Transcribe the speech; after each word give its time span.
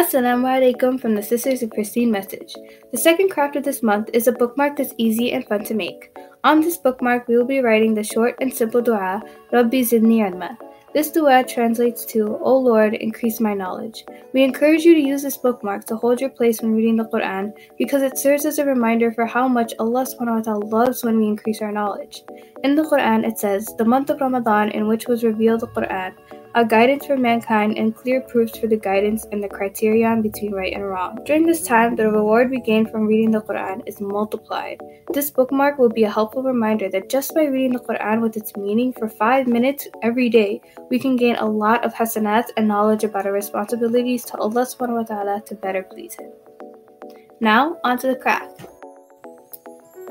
Assalamu 0.00 0.48
alaikum 0.48 0.98
from 0.98 1.14
the 1.14 1.22
Sisters 1.22 1.62
of 1.62 1.72
Pristine 1.72 2.10
Message. 2.10 2.54
The 2.90 2.96
second 2.96 3.28
craft 3.28 3.56
of 3.56 3.64
this 3.64 3.82
month 3.82 4.08
is 4.14 4.28
a 4.28 4.32
bookmark 4.32 4.78
that's 4.78 4.94
easy 4.96 5.32
and 5.32 5.46
fun 5.46 5.62
to 5.64 5.74
make. 5.74 6.16
On 6.42 6.62
this 6.62 6.78
bookmark, 6.78 7.28
we 7.28 7.36
will 7.36 7.44
be 7.44 7.60
writing 7.60 7.92
the 7.92 8.02
short 8.02 8.34
and 8.40 8.50
simple 8.50 8.80
dua, 8.80 9.20
Rabbi 9.52 9.82
Zidni. 9.82 10.56
This 10.94 11.10
dua 11.10 11.44
translates 11.44 12.06
to, 12.06 12.38
O 12.40 12.56
Lord, 12.56 12.94
increase 12.94 13.40
my 13.40 13.52
knowledge. 13.52 14.06
We 14.32 14.42
encourage 14.42 14.84
you 14.84 14.94
to 14.94 15.00
use 15.00 15.20
this 15.20 15.36
bookmark 15.36 15.84
to 15.84 15.96
hold 15.96 16.18
your 16.18 16.30
place 16.30 16.62
when 16.62 16.74
reading 16.74 16.96
the 16.96 17.04
Quran 17.04 17.52
because 17.76 18.00
it 18.00 18.18
serves 18.18 18.46
as 18.46 18.58
a 18.58 18.64
reminder 18.64 19.12
for 19.12 19.26
how 19.26 19.48
much 19.48 19.74
Allah 19.78 20.06
subhanahu 20.06 20.36
wa 20.36 20.40
ta'ala 20.40 20.64
loves 20.64 21.04
when 21.04 21.18
we 21.18 21.26
increase 21.26 21.60
our 21.60 21.72
knowledge. 21.72 22.24
In 22.64 22.74
the 22.74 22.84
Quran, 22.84 23.26
it 23.26 23.38
says, 23.38 23.68
The 23.76 23.84
month 23.84 24.08
of 24.08 24.22
Ramadan 24.22 24.70
in 24.70 24.88
which 24.88 25.08
was 25.08 25.24
revealed 25.24 25.60
the 25.60 25.68
Quran, 25.68 26.14
a 26.54 26.64
guidance 26.64 27.06
for 27.06 27.16
mankind 27.16 27.78
and 27.78 27.94
clear 27.94 28.20
proofs 28.20 28.58
for 28.58 28.66
the 28.66 28.76
guidance 28.76 29.24
and 29.30 29.42
the 29.42 29.48
criterion 29.48 30.20
between 30.20 30.52
right 30.52 30.72
and 30.72 30.84
wrong. 30.84 31.18
During 31.24 31.46
this 31.46 31.62
time, 31.62 31.94
the 31.94 32.10
reward 32.10 32.50
we 32.50 32.60
gain 32.60 32.86
from 32.86 33.06
reading 33.06 33.30
the 33.30 33.40
Quran 33.40 33.82
is 33.86 34.00
multiplied. 34.00 34.80
This 35.12 35.30
bookmark 35.30 35.78
will 35.78 35.88
be 35.88 36.04
a 36.04 36.10
helpful 36.10 36.42
reminder 36.42 36.88
that 36.90 37.08
just 37.08 37.34
by 37.34 37.44
reading 37.44 37.72
the 37.72 37.78
Quran 37.78 38.20
with 38.20 38.36
its 38.36 38.56
meaning 38.56 38.92
for 38.92 39.08
five 39.08 39.46
minutes 39.46 39.86
every 40.02 40.28
day, 40.28 40.60
we 40.90 40.98
can 40.98 41.14
gain 41.14 41.36
a 41.36 41.46
lot 41.46 41.84
of 41.84 41.94
hasanat 41.94 42.46
and 42.56 42.66
knowledge 42.66 43.04
about 43.04 43.26
our 43.26 43.32
responsibilities 43.32 44.24
to 44.24 44.36
Allah 44.38 44.66
subhanahu 44.66 44.96
wa 44.96 45.02
ta'ala 45.04 45.42
to 45.46 45.54
better 45.54 45.84
please 45.84 46.14
Him. 46.14 46.32
Now, 47.40 47.78
onto 47.84 48.08
the 48.08 48.16
craft. 48.16 48.66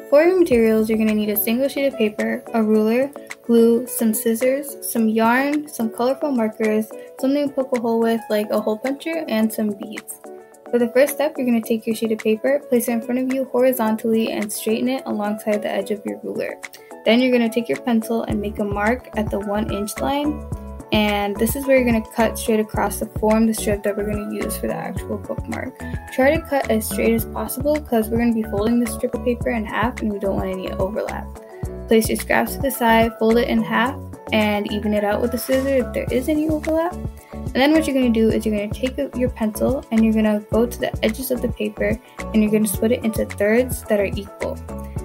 For 0.09 0.23
your 0.23 0.39
materials, 0.39 0.89
you're 0.89 0.97
going 0.97 1.09
to 1.09 1.13
need 1.13 1.29
a 1.29 1.37
single 1.37 1.67
sheet 1.67 1.85
of 1.85 1.95
paper, 1.95 2.43
a 2.55 2.63
ruler, 2.63 3.11
glue, 3.49 3.87
some 3.87 4.13
scissors, 4.13 4.77
some 4.81 5.09
yarn, 5.09 5.67
some 5.67 5.89
colorful 5.89 6.31
markers, 6.31 6.85
something 7.19 7.49
to 7.49 7.53
poke 7.55 7.75
a 7.75 7.81
hole 7.81 7.99
with 7.99 8.21
like 8.29 8.51
a 8.51 8.61
hole 8.61 8.77
puncher, 8.77 9.25
and 9.27 9.51
some 9.51 9.71
beads. 9.71 10.21
For 10.69 10.77
the 10.77 10.89
first 10.89 11.13
step, 11.13 11.33
you're 11.35 11.47
going 11.47 11.59
to 11.59 11.67
take 11.67 11.87
your 11.87 11.95
sheet 11.95 12.11
of 12.11 12.19
paper, 12.19 12.59
place 12.69 12.87
it 12.87 12.91
in 12.91 13.01
front 13.01 13.19
of 13.21 13.33
you 13.33 13.45
horizontally, 13.45 14.31
and 14.31 14.53
straighten 14.53 14.87
it 14.87 15.01
alongside 15.07 15.63
the 15.63 15.71
edge 15.71 15.89
of 15.89 16.05
your 16.05 16.19
ruler. 16.19 16.61
Then 17.05 17.19
you're 17.19 17.35
going 17.35 17.49
to 17.49 17.53
take 17.53 17.67
your 17.67 17.81
pencil 17.81 18.21
and 18.21 18.39
make 18.39 18.59
a 18.59 18.63
mark 18.63 19.09
at 19.17 19.31
the 19.31 19.39
one 19.39 19.73
inch 19.73 19.97
line 19.97 20.47
and 20.91 21.35
this 21.35 21.55
is 21.55 21.67
where 21.67 21.77
you're 21.77 21.89
going 21.89 22.01
to 22.01 22.09
cut 22.11 22.37
straight 22.37 22.59
across 22.59 22.97
to 22.99 23.05
form 23.19 23.45
the 23.45 23.53
strip 23.53 23.83
that 23.83 23.95
we're 23.95 24.11
going 24.11 24.29
to 24.29 24.35
use 24.35 24.57
for 24.57 24.67
the 24.67 24.73
actual 24.73 25.17
bookmark. 25.17 25.77
Try 26.11 26.35
to 26.35 26.41
cut 26.41 26.71
as 26.71 26.89
straight 26.89 27.13
as 27.13 27.25
possible 27.25 27.75
because 27.75 28.09
we're 28.09 28.17
going 28.17 28.33
to 28.33 28.41
be 28.41 28.49
folding 28.49 28.79
this 28.79 28.93
strip 28.95 29.13
of 29.13 29.23
paper 29.23 29.51
in 29.51 29.65
half 29.65 30.01
and 30.01 30.11
we 30.11 30.17
don't 30.17 30.35
want 30.35 30.49
any 30.49 30.71
overlap. 30.73 31.27
Place 31.89 32.07
your 32.07 32.17
scraps 32.17 32.53
to 32.53 32.61
the 32.61 32.69
side, 32.69 33.17
fold 33.17 33.37
it 33.37 33.47
in 33.47 33.63
half, 33.63 33.99
and 34.31 34.71
even 34.71 34.93
it 34.93 35.03
out 35.03 35.23
with 35.23 35.33
a 35.33 35.39
scissor 35.39 35.87
if 35.87 35.91
there 35.91 36.05
is 36.11 36.29
any 36.29 36.47
overlap. 36.47 36.93
And 37.33 37.55
then 37.55 37.71
what 37.71 37.87
you're 37.87 37.95
going 37.95 38.13
to 38.13 38.19
do 38.19 38.29
is 38.29 38.45
you're 38.45 38.55
going 38.55 38.69
to 38.69 38.79
take 38.79 38.95
your 39.17 39.29
pencil 39.31 39.83
and 39.89 40.03
you're 40.05 40.13
going 40.13 40.25
to 40.25 40.45
go 40.51 40.67
to 40.67 40.79
the 40.79 41.03
edges 41.03 41.31
of 41.31 41.41
the 41.41 41.49
paper 41.49 41.99
and 42.19 42.43
you're 42.43 42.51
going 42.51 42.63
to 42.63 42.69
split 42.69 42.91
it 42.91 43.03
into 43.03 43.25
thirds 43.25 43.81
that 43.85 43.99
are 43.99 44.05
equal. 44.05 44.55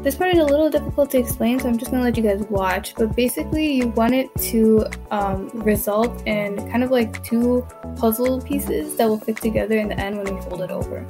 This 0.02 0.16
part 0.16 0.34
is 0.34 0.38
a 0.38 0.44
little 0.44 0.68
difficult 0.68 1.10
to 1.12 1.18
explain, 1.18 1.58
so 1.58 1.66
I'm 1.66 1.78
just 1.78 1.90
gonna 1.90 2.02
let 2.02 2.14
you 2.18 2.22
guys 2.22 2.44
watch. 2.50 2.94
But 2.94 3.16
basically, 3.16 3.72
you 3.72 3.88
want 3.88 4.12
it 4.12 4.28
to 4.50 4.84
um, 5.10 5.48
result 5.54 6.22
in 6.26 6.56
kind 6.70 6.84
of 6.84 6.90
like 6.90 7.24
two 7.24 7.66
puzzle 7.96 8.42
pieces 8.42 8.96
that 8.96 9.08
will 9.08 9.18
fit 9.18 9.38
together 9.38 9.78
in 9.78 9.88
the 9.88 9.98
end 9.98 10.18
when 10.18 10.34
we 10.34 10.42
fold 10.42 10.60
it 10.60 10.70
over. 10.70 11.06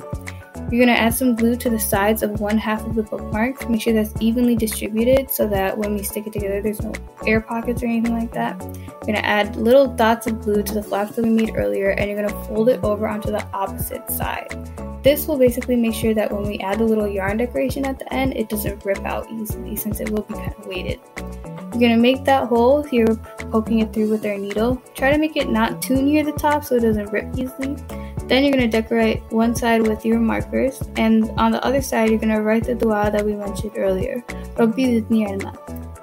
You're 0.71 0.87
gonna 0.87 0.99
add 0.99 1.15
some 1.15 1.37
glue 1.37 1.57
to 1.57 1.71
the 1.71 1.79
sides 1.79 2.23
of 2.23 2.41
one 2.41 2.59
half 2.59 2.85
of 2.85 2.95
the 2.95 3.03
bookmark. 3.03 3.69
Make 3.69 3.83
sure 3.83 3.93
that's 3.93 4.15
evenly 4.21 4.57
distributed 4.57 5.31
so 5.31 5.47
that 5.49 5.77
when 5.77 5.95
we 5.95 6.03
stick 6.03 6.27
it 6.27 6.33
together, 6.33 6.61
there's 6.63 6.83
no 6.83 6.93
air 7.27 7.41
pockets 7.41 7.83
or 7.83 7.87
anything 7.87 8.19
like 8.19 8.33
that. 8.33 8.61
You're 8.63 9.15
gonna 9.15 9.19
add 9.19 9.57
little 9.57 9.87
dots 9.87 10.27
of 10.27 10.41
glue 10.41 10.63
to 10.63 10.75
the 10.75 10.83
flaps 10.83 11.17
that 11.17 11.23
we 11.23 11.31
made 11.31 11.53
earlier, 11.55 11.91
and 11.91 12.11
you're 12.11 12.21
gonna 12.21 12.45
fold 12.47 12.69
it 12.71 12.83
over 12.83 13.07
onto 13.07 13.31
the 13.31 13.47
opposite 13.53 14.11
side. 14.11 14.49
This 15.05 15.29
will 15.29 15.37
basically 15.37 15.77
make 15.77 15.95
sure 15.95 16.15
that 16.15 16.33
when 16.33 16.45
we 16.45 16.59
add 16.61 16.79
the 16.79 16.85
little 16.85 17.07
yarn 17.07 17.37
decoration 17.37 17.85
at 17.85 17.99
the 17.99 18.11
end, 18.13 18.35
it 18.37 18.49
doesn't 18.49 18.85
rip 18.87 19.05
out 19.05 19.31
easily 19.31 19.77
since 19.77 20.01
it 20.01 20.09
will 20.09 20.23
be 20.23 20.35
kind 20.35 20.55
of 20.59 20.67
weighted. 20.67 20.99
You're 21.75 21.91
gonna 21.91 21.99
make 21.99 22.25
that 22.25 22.49
hole 22.49 22.83
here, 22.83 23.15
poking 23.51 23.81
it 23.81 23.93
through 23.93 24.09
with 24.09 24.25
our 24.25 24.39
needle. 24.39 24.81
Try 24.95 25.13
to 25.13 25.19
make 25.19 25.37
it 25.37 25.51
not 25.51 25.83
too 25.83 26.01
near 26.01 26.25
the 26.25 26.33
top 26.33 26.65
so 26.65 26.77
it 26.77 26.81
doesn't 26.81 27.13
rip 27.13 27.37
easily. 27.37 27.77
Then 28.27 28.43
you're 28.43 28.53
gonna 28.53 28.69
decorate 28.69 29.23
one 29.31 29.55
side 29.55 29.87
with 29.87 30.05
your 30.05 30.19
markers, 30.19 30.83
and 30.97 31.31
on 31.37 31.53
the 31.53 31.65
other 31.65 31.83
side, 31.83 32.11
you're 32.11 32.19
gonna 32.19 32.43
write 32.43 32.65
the 32.65 32.75
dua 32.75 33.11
that 33.11 33.25
we 33.25 33.35
mentioned 33.35 33.73
earlier. 33.77 34.25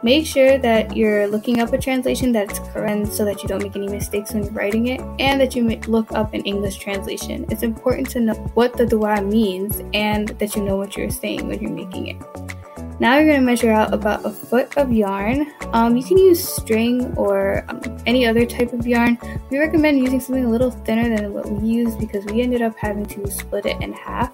Make 0.03 0.25
sure 0.25 0.57
that 0.57 0.97
you're 0.97 1.27
looking 1.27 1.61
up 1.61 1.73
a 1.73 1.77
translation 1.77 2.31
that's 2.31 2.57
correct 2.57 3.13
so 3.13 3.23
that 3.23 3.43
you 3.43 3.47
don't 3.47 3.61
make 3.61 3.75
any 3.75 3.87
mistakes 3.87 4.33
when 4.33 4.43
you're 4.43 4.51
writing 4.51 4.87
it 4.87 4.99
and 5.19 5.39
that 5.39 5.55
you 5.55 5.63
look 5.87 6.11
up 6.13 6.33
an 6.33 6.41
English 6.41 6.77
translation. 6.77 7.45
It's 7.51 7.61
important 7.61 8.09
to 8.11 8.19
know 8.19 8.33
what 8.55 8.73
the 8.73 8.88
dua 8.88 9.21
means 9.21 9.83
and 9.93 10.29
that 10.29 10.55
you 10.55 10.63
know 10.63 10.75
what 10.75 10.97
you're 10.97 11.11
saying 11.11 11.47
when 11.47 11.61
you're 11.61 11.69
making 11.69 12.07
it. 12.07 12.17
Now 13.01 13.17
you're 13.17 13.25
going 13.25 13.39
to 13.39 13.44
measure 13.44 13.72
out 13.72 13.95
about 13.95 14.23
a 14.28 14.29
foot 14.29 14.78
of 14.78 14.94
yarn. 14.94 15.51
Um, 15.73 15.97
you 15.97 16.03
can 16.03 16.19
use 16.19 16.47
string 16.47 17.12
or 17.17 17.66
um, 17.67 17.81
any 18.06 18.28
other 18.28 18.45
type 18.45 18.73
of 18.73 18.85
yarn. 18.85 19.17
We 19.50 19.57
recommend 19.57 19.97
using 19.97 20.19
something 20.19 20.45
a 20.45 20.47
little 20.47 20.69
thinner 20.69 21.09
than 21.09 21.34
what 21.34 21.50
we 21.50 21.67
used 21.67 21.97
because 21.97 22.23
we 22.25 22.44
ended 22.44 22.62
up 22.62 22.78
having 22.78 23.07
to 23.07 23.28
split 23.31 23.66
it 23.66 23.81
in 23.81 23.91
half. 23.91 24.31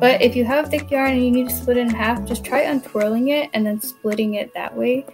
But 0.00 0.20
if 0.20 0.34
you 0.34 0.44
have 0.46 0.68
thick 0.68 0.90
yarn 0.90 1.12
and 1.12 1.24
you 1.24 1.30
need 1.30 1.48
to 1.48 1.54
split 1.54 1.76
it 1.76 1.82
in 1.82 1.90
half, 1.90 2.24
just 2.24 2.44
try 2.44 2.62
untwirling 2.62 3.28
it 3.28 3.50
and 3.54 3.64
then 3.64 3.80
splitting 3.80 4.34
it 4.34 4.52
that 4.52 4.76
way. 4.76 5.06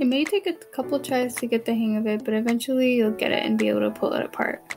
It 0.00 0.08
may 0.08 0.24
take 0.24 0.48
a 0.48 0.54
couple 0.54 0.98
tries 0.98 1.36
to 1.36 1.46
get 1.46 1.64
the 1.64 1.74
hang 1.74 1.96
of 1.96 2.08
it, 2.08 2.24
but 2.24 2.34
eventually 2.34 2.92
you'll 2.92 3.12
get 3.12 3.30
it 3.30 3.44
and 3.44 3.56
be 3.56 3.68
able 3.68 3.82
to 3.82 3.90
pull 3.92 4.14
it 4.14 4.24
apart. 4.24 4.74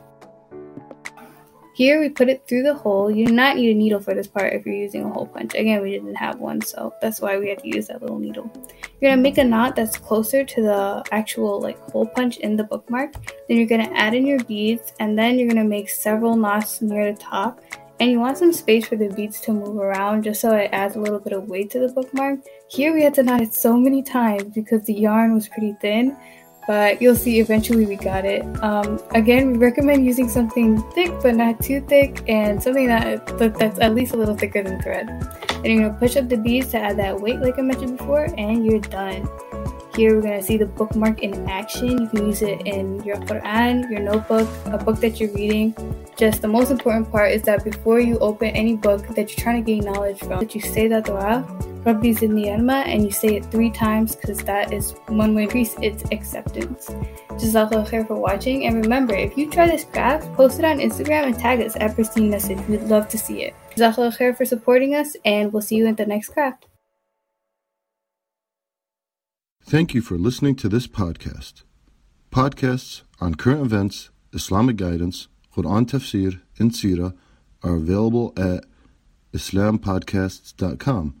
Here 1.74 2.00
we 2.00 2.08
put 2.08 2.28
it 2.28 2.46
through 2.46 2.62
the 2.62 2.74
hole. 2.74 3.10
You 3.10 3.26
do 3.26 3.32
not 3.32 3.56
need 3.56 3.70
a 3.70 3.74
needle 3.74 4.00
for 4.00 4.14
this 4.14 4.28
part 4.28 4.52
if 4.52 4.64
you're 4.64 4.76
using 4.76 5.04
a 5.04 5.08
hole 5.08 5.26
punch. 5.26 5.54
Again, 5.54 5.82
we 5.82 5.90
didn't 5.90 6.14
have 6.14 6.38
one, 6.38 6.60
so 6.60 6.94
that's 7.02 7.20
why 7.20 7.36
we 7.36 7.48
had 7.48 7.58
to 7.58 7.68
use 7.68 7.88
that 7.88 8.00
little 8.00 8.20
needle. 8.20 8.48
You're 9.00 9.10
gonna 9.10 9.20
make 9.20 9.38
a 9.38 9.44
knot 9.44 9.74
that's 9.74 9.98
closer 9.98 10.44
to 10.44 10.62
the 10.62 11.04
actual 11.10 11.60
like 11.60 11.78
hole 11.90 12.06
punch 12.06 12.36
in 12.38 12.56
the 12.56 12.62
bookmark. 12.62 13.14
Then 13.48 13.56
you're 13.56 13.66
gonna 13.66 13.90
add 13.92 14.14
in 14.14 14.24
your 14.24 14.42
beads, 14.44 14.92
and 15.00 15.18
then 15.18 15.36
you're 15.36 15.48
gonna 15.48 15.64
make 15.64 15.90
several 15.90 16.36
knots 16.36 16.80
near 16.80 17.12
the 17.12 17.18
top 17.18 17.60
and 18.00 18.10
you 18.10 18.18
want 18.18 18.36
some 18.36 18.52
space 18.52 18.86
for 18.86 18.96
the 18.96 19.08
beads 19.08 19.40
to 19.40 19.52
move 19.52 19.76
around 19.76 20.24
just 20.24 20.40
so 20.40 20.54
it 20.54 20.70
adds 20.72 20.96
a 20.96 21.00
little 21.00 21.20
bit 21.20 21.32
of 21.32 21.48
weight 21.48 21.70
to 21.70 21.78
the 21.78 21.92
bookmark. 21.92 22.40
Here 22.68 22.92
we 22.92 23.02
had 23.02 23.14
to 23.14 23.22
knot 23.22 23.40
it 23.40 23.54
so 23.54 23.76
many 23.76 24.02
times 24.02 24.44
because 24.54 24.82
the 24.82 24.94
yarn 24.94 25.32
was 25.32 25.48
pretty 25.48 25.76
thin, 25.80 26.16
but 26.66 27.00
you'll 27.00 27.14
see 27.14 27.40
eventually 27.40 27.86
we 27.86 27.96
got 27.96 28.24
it. 28.24 28.42
Um, 28.62 29.00
again, 29.14 29.52
we 29.52 29.58
recommend 29.58 30.06
using 30.06 30.28
something 30.28 30.80
thick 30.92 31.12
but 31.22 31.34
not 31.34 31.62
too 31.62 31.80
thick 31.82 32.22
and 32.28 32.62
something 32.62 32.86
that 32.86 33.26
that's 33.38 33.78
at 33.80 33.94
least 33.94 34.14
a 34.14 34.16
little 34.16 34.36
thicker 34.36 34.62
than 34.62 34.80
thread. 34.82 35.08
Then 35.62 35.70
you're 35.70 35.88
gonna 35.88 35.98
push 35.98 36.16
up 36.16 36.28
the 36.28 36.36
beads 36.36 36.70
to 36.72 36.78
add 36.78 36.98
that 36.98 37.20
weight 37.20 37.40
like 37.40 37.58
I 37.58 37.62
mentioned 37.62 37.98
before 37.98 38.28
and 38.36 38.64
you're 38.64 38.80
done. 38.80 39.28
Here 39.96 40.20
we're 40.20 40.22
to 40.22 40.42
see 40.42 40.56
the 40.56 40.66
bookmark 40.66 41.22
in 41.22 41.48
action. 41.48 42.02
You 42.02 42.08
can 42.08 42.26
use 42.26 42.42
it 42.42 42.66
in 42.66 43.00
your 43.04 43.14
Quran, 43.16 43.88
your 43.88 44.00
notebook, 44.00 44.48
a 44.66 44.76
book 44.76 44.98
that 45.00 45.20
you're 45.20 45.30
reading. 45.30 45.72
Just 46.16 46.42
the 46.42 46.48
most 46.48 46.72
important 46.72 47.12
part 47.12 47.30
is 47.30 47.42
that 47.42 47.62
before 47.62 48.00
you 48.00 48.18
open 48.18 48.48
any 48.48 48.74
book 48.74 49.06
that 49.14 49.30
you're 49.30 49.44
trying 49.44 49.64
to 49.64 49.72
gain 49.72 49.84
knowledge 49.84 50.18
from, 50.18 50.40
that 50.40 50.52
you 50.52 50.60
say 50.60 50.88
that 50.88 51.04
dua, 51.04 51.46
Rabbi 51.84 52.12
Zidni 52.12 52.46
Ilma, 52.46 52.84
and 52.86 53.04
you 53.04 53.10
say 53.10 53.36
it 53.36 53.44
three 53.50 53.70
times 53.70 54.16
because 54.16 54.38
that 54.44 54.72
is 54.72 54.92
one 55.08 55.34
way 55.34 55.42
to 55.42 55.48
increase 55.48 55.74
its 55.82 56.02
acceptance. 56.12 56.86
Jazakallah 57.40 57.86
khair 57.86 58.06
for 58.06 58.16
watching, 58.16 58.66
and 58.66 58.82
remember, 58.82 59.14
if 59.14 59.36
you 59.36 59.50
try 59.50 59.66
this 59.66 59.84
craft, 59.84 60.32
post 60.34 60.58
it 60.58 60.64
on 60.64 60.78
Instagram 60.78 61.24
and 61.26 61.38
tag 61.38 61.60
us 61.60 61.76
at 61.76 61.94
Pristine 61.94 62.30
Message. 62.30 62.58
We'd 62.68 62.82
love 62.84 63.08
to 63.08 63.18
see 63.18 63.42
it. 63.42 63.54
Jazakallah 63.76 64.16
khair 64.16 64.36
for 64.36 64.44
supporting 64.44 64.94
us, 64.94 65.16
and 65.24 65.52
we'll 65.52 65.62
see 65.62 65.76
you 65.76 65.86
in 65.86 65.96
the 65.96 66.06
next 66.06 66.30
craft. 66.30 66.66
Thank 69.62 69.94
you 69.94 70.00
for 70.00 70.16
listening 70.16 70.56
to 70.56 70.68
this 70.68 70.86
podcast. 70.86 71.62
Podcasts 72.30 73.02
on 73.20 73.34
current 73.34 73.62
events, 73.62 74.10
Islamic 74.32 74.76
guidance, 74.76 75.28
Quran 75.54 75.86
tafsir, 75.86 76.40
and 76.58 76.70
seerah 76.70 77.14
are 77.62 77.76
available 77.76 78.32
at 78.36 78.64
islampodcasts.com 79.32 81.20